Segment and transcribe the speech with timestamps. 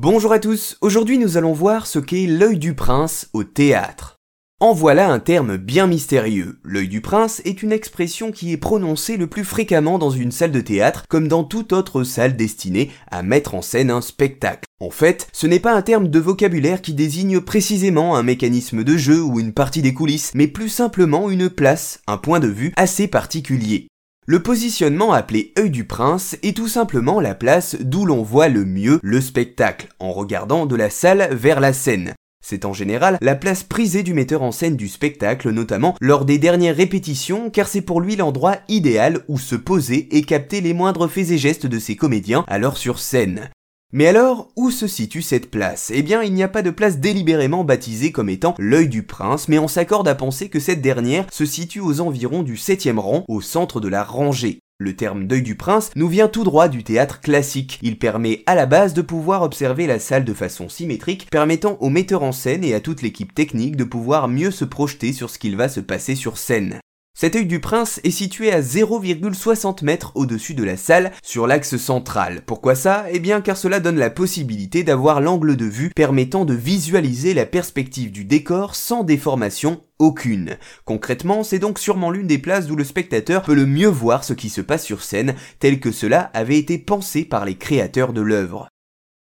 [0.00, 4.20] Bonjour à tous, aujourd'hui nous allons voir ce qu'est l'œil du prince au théâtre.
[4.60, 6.60] En voilà un terme bien mystérieux.
[6.62, 10.52] L'œil du prince est une expression qui est prononcée le plus fréquemment dans une salle
[10.52, 14.66] de théâtre comme dans toute autre salle destinée à mettre en scène un spectacle.
[14.78, 18.96] En fait, ce n'est pas un terme de vocabulaire qui désigne précisément un mécanisme de
[18.96, 22.72] jeu ou une partie des coulisses, mais plus simplement une place, un point de vue
[22.76, 23.88] assez particulier.
[24.30, 28.66] Le positionnement appelé œil du prince est tout simplement la place d'où l'on voit le
[28.66, 32.12] mieux le spectacle, en regardant de la salle vers la scène.
[32.44, 36.36] C'est en général la place prisée du metteur en scène du spectacle, notamment lors des
[36.36, 41.08] dernières répétitions, car c'est pour lui l'endroit idéal où se poser et capter les moindres
[41.08, 43.48] faits et gestes de ses comédiens alors sur scène.
[43.90, 45.90] Mais alors, où se situe cette place?
[45.94, 49.48] Eh bien, il n'y a pas de place délibérément baptisée comme étant l'œil du prince,
[49.48, 53.24] mais on s'accorde à penser que cette dernière se situe aux environs du septième rang,
[53.28, 54.58] au centre de la rangée.
[54.78, 57.78] Le terme d'œil du prince nous vient tout droit du théâtre classique.
[57.80, 61.88] Il permet à la base de pouvoir observer la salle de façon symétrique, permettant au
[61.88, 65.38] metteur en scène et à toute l'équipe technique de pouvoir mieux se projeter sur ce
[65.38, 66.78] qu'il va se passer sur scène.
[67.20, 71.76] Cet œil du prince est situé à 0,60 mètres au-dessus de la salle sur l'axe
[71.76, 72.42] central.
[72.46, 73.06] Pourquoi ça?
[73.10, 77.44] Eh bien car cela donne la possibilité d'avoir l'angle de vue permettant de visualiser la
[77.44, 80.58] perspective du décor sans déformation aucune.
[80.84, 84.32] Concrètement, c'est donc sûrement l'une des places où le spectateur peut le mieux voir ce
[84.32, 88.20] qui se passe sur scène, tel que cela avait été pensé par les créateurs de
[88.20, 88.68] l'œuvre.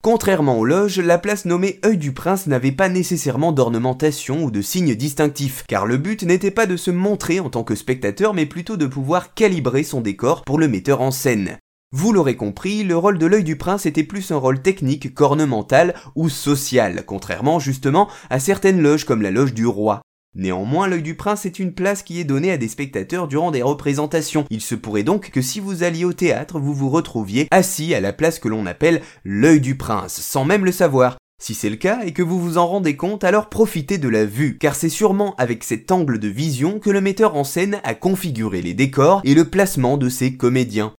[0.04, 4.62] Contrairement aux loges, la place nommée œil du prince n'avait pas nécessairement d'ornementation ou de
[4.62, 8.46] signes distinctifs, car le but n'était pas de se montrer en tant que spectateur, mais
[8.46, 11.58] plutôt de pouvoir calibrer son décor pour le metteur en scène.
[11.92, 15.96] Vous l'aurez compris, le rôle de l'œil du prince était plus un rôle technique qu'ornemental
[16.16, 20.02] ou social, contrairement justement à certaines loges comme la loge du roi.
[20.38, 23.64] Néanmoins, l'œil du prince est une place qui est donnée à des spectateurs durant des
[23.64, 24.46] représentations.
[24.52, 28.00] Il se pourrait donc que si vous alliez au théâtre, vous vous retrouviez assis à
[28.02, 31.18] la place que l'on appelle l'œil du prince, sans même le savoir.
[31.42, 34.26] Si c'est le cas et que vous vous en rendez compte, alors profitez de la
[34.26, 37.96] vue, car c'est sûrement avec cet angle de vision que le metteur en scène a
[37.96, 40.94] configuré les décors et le placement de ses comédiens.